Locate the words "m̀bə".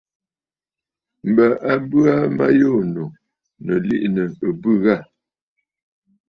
1.29-1.45